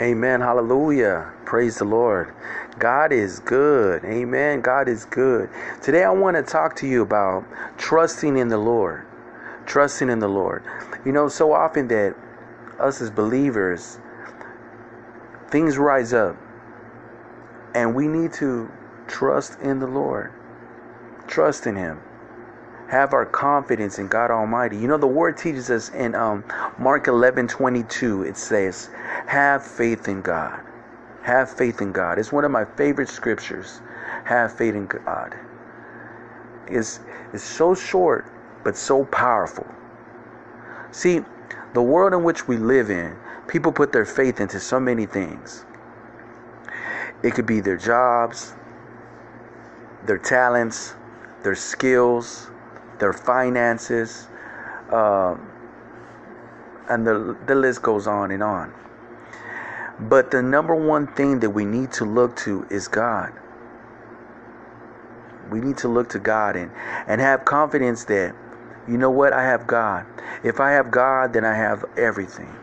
Amen. 0.00 0.40
Hallelujah. 0.40 1.32
Praise 1.44 1.78
the 1.78 1.84
Lord. 1.84 2.34
God 2.80 3.12
is 3.12 3.38
good. 3.38 4.04
Amen. 4.04 4.60
God 4.60 4.88
is 4.88 5.04
good. 5.04 5.48
Today 5.82 6.02
I 6.02 6.10
want 6.10 6.36
to 6.36 6.42
talk 6.42 6.74
to 6.76 6.86
you 6.88 7.02
about 7.02 7.44
trusting 7.78 8.36
in 8.36 8.48
the 8.48 8.58
Lord. 8.58 9.06
Trusting 9.66 10.10
in 10.10 10.18
the 10.18 10.28
Lord. 10.28 10.64
You 11.04 11.12
know, 11.12 11.28
so 11.28 11.52
often 11.52 11.86
that 11.88 12.16
us 12.80 13.00
as 13.00 13.08
believers, 13.08 14.00
things 15.50 15.78
rise 15.78 16.12
up 16.12 16.36
and 17.72 17.94
we 17.94 18.08
need 18.08 18.32
to 18.34 18.68
trust 19.06 19.60
in 19.60 19.78
the 19.78 19.86
Lord. 19.86 20.32
Trust 21.28 21.68
in 21.68 21.76
Him 21.76 22.00
have 22.88 23.12
our 23.12 23.26
confidence 23.26 23.98
in 23.98 24.08
God 24.08 24.30
Almighty. 24.30 24.76
You 24.76 24.86
know, 24.88 24.98
the 24.98 25.06
word 25.06 25.36
teaches 25.36 25.70
us 25.70 25.88
in 25.90 26.14
um, 26.14 26.44
Mark 26.78 27.08
11 27.08 27.48
22, 27.48 28.22
it 28.22 28.36
says, 28.36 28.90
Have 29.26 29.64
faith 29.66 30.08
in 30.08 30.22
God. 30.22 30.60
Have 31.22 31.50
faith 31.50 31.80
in 31.80 31.92
God. 31.92 32.18
It's 32.18 32.32
one 32.32 32.44
of 32.44 32.50
my 32.50 32.64
favorite 32.64 33.08
scriptures. 33.08 33.80
Have 34.24 34.56
faith 34.56 34.74
in 34.74 34.86
God. 34.86 35.34
It's, 36.68 37.00
it's 37.32 37.42
so 37.44 37.74
short, 37.74 38.26
but 38.62 38.76
so 38.76 39.04
powerful. 39.06 39.66
See, 40.90 41.20
the 41.72 41.82
world 41.82 42.12
in 42.12 42.22
which 42.22 42.46
we 42.46 42.56
live 42.56 42.90
in, 42.90 43.16
people 43.48 43.72
put 43.72 43.92
their 43.92 44.04
faith 44.04 44.40
into 44.40 44.60
so 44.60 44.78
many 44.78 45.06
things. 45.06 45.64
It 47.22 47.34
could 47.34 47.46
be 47.46 47.60
their 47.60 47.76
jobs, 47.76 48.54
their 50.06 50.18
talents, 50.18 50.94
their 51.42 51.54
skills, 51.54 52.50
their 52.98 53.12
finances, 53.12 54.28
um, 54.90 55.50
and 56.88 57.06
the, 57.06 57.36
the 57.46 57.54
list 57.54 57.82
goes 57.82 58.06
on 58.06 58.30
and 58.30 58.42
on. 58.42 58.72
But 59.98 60.30
the 60.30 60.42
number 60.42 60.74
one 60.74 61.06
thing 61.06 61.40
that 61.40 61.50
we 61.50 61.64
need 61.64 61.92
to 61.92 62.04
look 62.04 62.36
to 62.38 62.66
is 62.70 62.88
God. 62.88 63.32
We 65.50 65.60
need 65.60 65.76
to 65.78 65.88
look 65.88 66.08
to 66.10 66.18
God 66.18 66.56
and, 66.56 66.70
and 67.06 67.20
have 67.20 67.44
confidence 67.44 68.04
that, 68.04 68.34
you 68.88 68.98
know 68.98 69.10
what, 69.10 69.32
I 69.32 69.44
have 69.44 69.66
God. 69.66 70.06
If 70.42 70.60
I 70.60 70.72
have 70.72 70.90
God, 70.90 71.32
then 71.32 71.44
I 71.44 71.54
have 71.54 71.84
everything. 71.96 72.54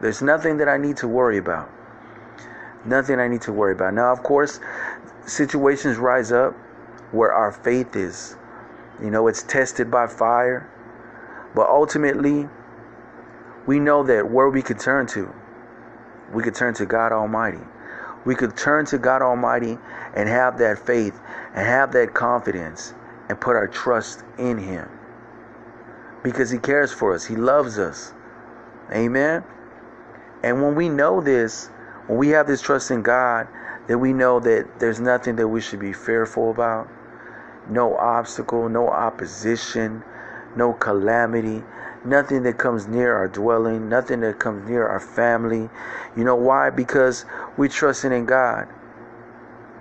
There's 0.00 0.22
nothing 0.22 0.58
that 0.58 0.68
I 0.68 0.76
need 0.76 0.96
to 0.98 1.08
worry 1.08 1.38
about. 1.38 1.70
Nothing 2.84 3.18
I 3.18 3.28
need 3.28 3.42
to 3.42 3.52
worry 3.52 3.72
about. 3.72 3.94
Now, 3.94 4.12
of 4.12 4.22
course, 4.22 4.60
situations 5.26 5.96
rise 5.96 6.30
up 6.30 6.54
where 7.10 7.32
our 7.32 7.50
faith 7.50 7.96
is 7.96 8.36
you 9.02 9.10
know, 9.10 9.28
it's 9.28 9.42
tested 9.42 9.90
by 9.90 10.06
fire. 10.06 10.68
But 11.54 11.68
ultimately, 11.68 12.48
we 13.66 13.78
know 13.78 14.02
that 14.04 14.30
where 14.30 14.48
we 14.48 14.62
could 14.62 14.78
turn 14.78 15.06
to, 15.08 15.32
we 16.32 16.42
could 16.42 16.54
turn 16.54 16.74
to 16.74 16.86
God 16.86 17.12
Almighty. 17.12 17.60
We 18.24 18.34
could 18.34 18.56
turn 18.56 18.84
to 18.86 18.98
God 18.98 19.22
Almighty 19.22 19.78
and 20.14 20.28
have 20.28 20.58
that 20.58 20.78
faith 20.78 21.18
and 21.54 21.66
have 21.66 21.92
that 21.92 22.14
confidence 22.14 22.94
and 23.28 23.40
put 23.40 23.56
our 23.56 23.68
trust 23.68 24.22
in 24.38 24.58
Him. 24.58 24.88
Because 26.22 26.50
He 26.50 26.58
cares 26.58 26.92
for 26.92 27.14
us, 27.14 27.24
He 27.24 27.36
loves 27.36 27.78
us. 27.78 28.12
Amen. 28.92 29.44
And 30.42 30.62
when 30.62 30.74
we 30.74 30.88
know 30.88 31.20
this, 31.20 31.68
when 32.06 32.18
we 32.18 32.28
have 32.28 32.46
this 32.46 32.60
trust 32.60 32.90
in 32.90 33.02
God, 33.02 33.48
then 33.86 34.00
we 34.00 34.12
know 34.12 34.40
that 34.40 34.78
there's 34.78 35.00
nothing 35.00 35.36
that 35.36 35.48
we 35.48 35.60
should 35.60 35.80
be 35.80 35.92
fearful 35.92 36.50
about 36.50 36.88
no 37.68 37.96
obstacle, 37.96 38.68
no 38.68 38.88
opposition, 38.88 40.02
no 40.58 40.74
calamity, 40.74 41.64
nothing 42.04 42.42
that 42.42 42.58
comes 42.58 42.86
near 42.86 43.14
our 43.14 43.28
dwelling, 43.28 43.88
nothing 43.88 44.20
that 44.20 44.38
comes 44.38 44.68
near 44.68 44.86
our 44.86 45.00
family. 45.00 45.70
You 46.16 46.24
know 46.24 46.36
why? 46.36 46.70
Because 46.70 47.24
we're 47.56 47.68
trusting 47.68 48.12
in 48.12 48.26
God. 48.26 48.68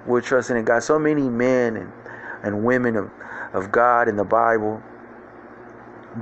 We're 0.05 0.21
trusting 0.21 0.55
in 0.55 0.63
God. 0.63 0.83
So 0.83 0.97
many 0.97 1.23
men 1.23 1.75
and, 1.75 1.91
and 2.43 2.63
women 2.63 2.95
of, 2.95 3.11
of 3.53 3.71
God 3.71 4.07
in 4.07 4.15
the 4.15 4.23
Bible 4.23 4.81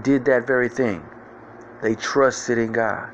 did 0.02 0.26
that 0.26 0.48
very 0.48 0.70
thing. 0.70 1.06
They 1.84 1.96
trusted 1.96 2.58
in 2.58 2.72
God. 2.72 3.12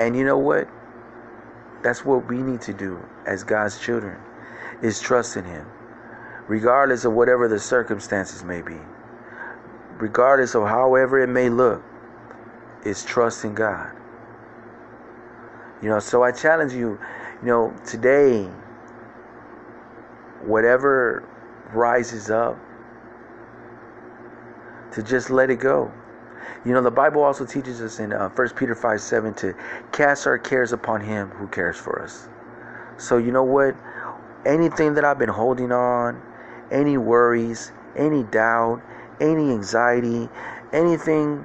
And 0.00 0.16
you 0.16 0.24
know 0.24 0.38
what? 0.38 0.68
That's 1.82 2.04
what 2.04 2.28
we 2.28 2.42
need 2.42 2.62
to 2.62 2.72
do 2.72 2.98
as 3.26 3.44
God's 3.44 3.78
children 3.78 4.18
is 4.82 5.00
trust 5.00 5.36
in 5.36 5.44
him 5.44 5.66
regardless 6.48 7.04
of 7.04 7.12
whatever 7.12 7.48
the 7.48 7.58
circumstances 7.58 8.44
may 8.44 8.62
be, 8.62 8.78
regardless 9.98 10.54
of 10.54 10.64
however 10.68 11.20
it 11.20 11.28
may 11.28 11.48
look, 11.48 11.82
is 12.84 13.04
trusting 13.04 13.54
God. 13.54 13.92
You 15.82 15.88
know, 15.90 15.98
so 15.98 16.22
I 16.22 16.32
challenge 16.32 16.72
you, 16.72 16.98
you 17.42 17.48
know, 17.48 17.74
today, 17.84 18.44
whatever 20.44 21.28
rises 21.72 22.30
up, 22.30 22.58
to 24.92 25.02
just 25.02 25.30
let 25.30 25.50
it 25.50 25.56
go. 25.56 25.92
You 26.64 26.72
know, 26.72 26.82
the 26.82 26.90
Bible 26.90 27.22
also 27.22 27.44
teaches 27.44 27.80
us 27.80 27.98
in 27.98 28.12
uh, 28.12 28.28
1 28.30 28.48
Peter 28.50 28.74
5 28.74 29.00
7 29.00 29.34
to 29.34 29.54
cast 29.92 30.26
our 30.26 30.38
cares 30.38 30.72
upon 30.72 31.00
Him 31.00 31.28
who 31.30 31.46
cares 31.48 31.76
for 31.76 32.02
us. 32.02 32.28
So, 32.96 33.18
you 33.18 33.30
know 33.30 33.44
what? 33.44 33.76
Anything 34.46 34.94
that 34.94 35.04
I've 35.04 35.18
been 35.18 35.28
holding 35.28 35.70
on, 35.70 36.22
any 36.70 36.96
worries, 36.96 37.72
any 37.94 38.22
doubt, 38.22 38.82
any 39.20 39.50
anxiety, 39.50 40.28
anything 40.72 41.44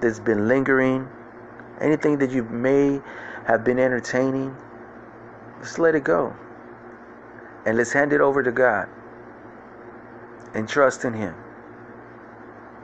that's 0.00 0.20
been 0.20 0.48
lingering, 0.48 1.08
anything 1.80 2.18
that 2.18 2.30
you 2.30 2.44
may 2.44 3.00
have 3.46 3.64
been 3.64 3.78
entertaining, 3.78 4.56
just 5.60 5.78
let 5.78 5.94
it 5.94 6.04
go. 6.04 6.34
And 7.64 7.76
let's 7.76 7.92
hand 7.92 8.12
it 8.12 8.20
over 8.20 8.42
to 8.42 8.52
God. 8.52 8.88
And 10.54 10.68
trust 10.68 11.04
in 11.04 11.12
Him. 11.12 11.34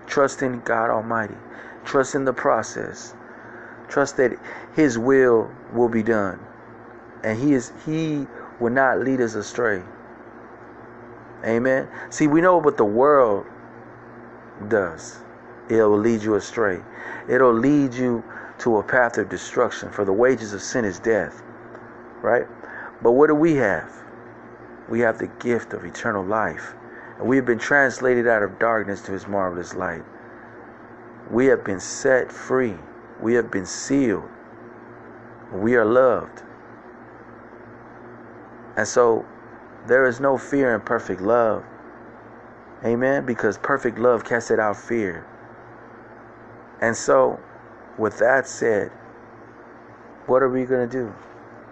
Trust 0.07 0.43
in 0.43 0.61
God 0.61 0.91
Almighty. 0.91 1.37
Trust 1.85 2.15
in 2.15 2.25
the 2.25 2.33
process. 2.33 3.15
Trust 3.89 4.17
that 4.17 4.33
His 4.75 4.99
will 4.99 5.51
will 5.73 5.89
be 5.89 6.03
done. 6.03 6.41
And 7.23 7.39
He 7.39 7.55
is 7.55 7.73
He 7.87 8.27
will 8.59 8.71
not 8.71 9.01
lead 9.01 9.21
us 9.21 9.35
astray. 9.35 9.83
Amen. 11.45 11.89
See, 12.11 12.27
we 12.27 12.41
know 12.41 12.59
what 12.59 12.77
the 12.77 12.85
world 12.85 13.47
does. 14.69 15.19
It'll 15.69 15.99
lead 15.99 16.23
you 16.23 16.35
astray. 16.37 16.81
It'll 17.29 17.53
lead 17.53 17.95
you 17.95 18.23
to 18.59 18.79
a 18.79 18.83
path 18.83 19.19
of 19.19 19.29
destruction. 19.29 19.91
For 19.91 20.05
the 20.05 20.13
wages 20.13 20.53
of 20.53 20.63
sin 20.63 20.85
is 20.85 20.99
death. 20.99 21.43
Right? 22.21 22.47
But 23.03 23.13
what 23.13 23.27
do 23.27 23.35
we 23.35 23.55
have? 23.57 23.93
We 24.89 25.01
have 25.01 25.19
the 25.19 25.27
gift 25.27 25.73
of 25.73 25.85
eternal 25.85 26.25
life. 26.25 26.75
And 27.19 27.27
we 27.27 27.37
have 27.37 27.47
been 27.47 27.59
translated 27.59 28.29
out 28.29 28.43
of 28.43 28.59
darkness 28.59 29.01
to 29.03 29.13
his 29.13 29.27
marvelous 29.27 29.75
light. 29.75 30.05
We 31.31 31.47
have 31.47 31.65
been 31.65 31.81
set 31.81 32.31
free. 32.31 32.77
We 33.21 33.35
have 33.35 33.51
been 33.51 33.67
sealed. 33.67 34.29
We 35.53 35.75
are 35.77 35.85
loved. 35.85 36.43
And 38.77 38.87
so 38.87 39.27
there 39.87 40.07
is 40.07 40.21
no 40.21 40.39
fear 40.39 40.75
in 40.75 40.81
perfect 40.81 41.21
love. 41.21 41.65
Amen. 42.85 43.27
Because 43.27 43.59
perfect 43.59 43.99
love 43.99 44.25
casts 44.25 44.51
out 44.51 44.77
fear. 44.77 45.27
And 46.81 46.97
so, 46.97 47.39
with 47.99 48.19
that 48.19 48.47
said, 48.47 48.91
what 50.27 50.43
are 50.43 50.49
we 50.49 50.65
going 50.65 50.89
to 50.89 50.93
do? 50.93 51.15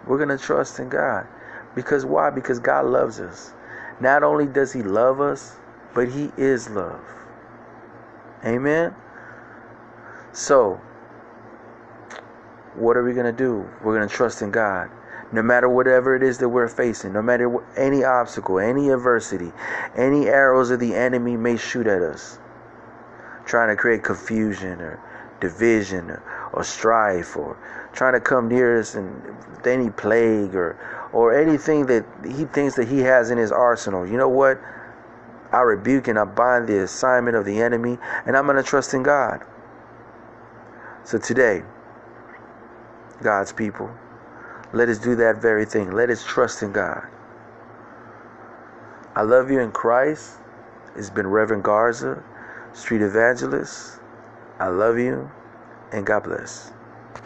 We're 0.07 0.17
going 0.17 0.37
to 0.37 0.43
trust 0.43 0.79
in 0.79 0.89
God. 0.89 1.27
Because 1.75 2.05
why? 2.05 2.31
Because 2.31 2.59
God 2.59 2.87
loves 2.87 3.21
us. 3.21 3.53
Not 4.01 4.23
only 4.23 4.47
does 4.47 4.73
He 4.73 4.83
love 4.83 5.21
us, 5.21 5.57
but 5.95 6.09
He 6.09 6.31
is 6.37 6.69
love. 6.71 7.05
Amen. 8.45 8.95
So, 10.33 10.81
what 12.75 12.97
are 12.97 13.05
we 13.05 13.13
going 13.13 13.27
to 13.27 13.33
do? 13.33 13.69
We're 13.85 13.97
going 13.97 14.09
to 14.09 14.15
trust 14.15 14.43
in 14.43 14.51
God 14.51 14.91
no 15.33 15.43
matter 15.43 15.69
whatever 15.69 16.17
it 16.17 16.23
is 16.23 16.39
that 16.39 16.49
we're 16.49 16.69
facing, 16.69 17.13
no 17.13 17.23
matter 17.23 17.51
any 17.77 18.05
obstacle, 18.05 18.59
any 18.59 18.91
adversity, 18.91 19.53
any 19.97 20.27
arrows 20.27 20.71
of 20.71 20.81
the 20.81 20.95
enemy 20.95 21.37
may 21.37 21.57
shoot 21.57 21.87
at 21.87 22.03
us, 22.03 22.39
trying 23.47 23.69
to 23.69 23.77
create 23.77 24.03
confusion 24.03 24.81
or 24.81 25.01
division 25.41 26.11
or, 26.11 26.23
or 26.53 26.65
strife 26.65 27.37
or 27.37 27.57
trying 27.93 28.13
to 28.13 28.21
come 28.21 28.49
near 28.49 28.79
us 28.79 28.95
and 28.95 29.11
any 29.67 29.91
plague 29.91 30.55
or 30.55 30.79
or 31.13 31.37
anything 31.37 31.87
that 31.87 32.05
he 32.25 32.45
thinks 32.45 32.77
that 32.77 32.87
he 32.87 33.01
has 33.01 33.31
in 33.31 33.39
his 33.39 33.51
arsenal. 33.51 34.07
You 34.07 34.17
know 34.17 34.29
what? 34.29 34.61
I 35.53 35.61
rebuke 35.63 36.07
and 36.07 36.19
I 36.19 36.25
bind 36.25 36.69
the 36.69 36.85
assignment 36.85 37.37
of 37.37 37.45
the 37.45 37.61
enemy 37.61 37.99
and 38.27 38.37
I'm 38.37 38.45
going 38.45 38.57
to 38.57 38.63
trust 38.63 38.95
in 38.95 39.03
God. 39.03 39.45
So 41.05 41.19
today, 41.19 41.63
God's 43.23 43.53
people, 43.53 43.91
let 44.73 44.89
us 44.89 44.99
do 44.99 45.17
that 45.17 45.43
very 45.43 45.65
thing. 45.65 45.91
Let 45.93 46.11
us 46.11 46.25
trust 46.25 46.63
in 46.63 46.73
God. 46.73 47.07
I 49.17 49.23
love 49.23 49.51
you 49.51 49.61
in 49.61 49.73
Christ. 49.73 50.39
It's 50.97 51.11
been 51.11 51.27
Reverend 51.27 51.65
Garza, 51.65 52.23
Street 52.73 53.03
Evangelist. 53.03 53.99
I 54.61 54.69
love 54.69 54.99
you 54.99 55.31
and 55.93 56.07
God 56.07 56.25
bless. 56.25 56.73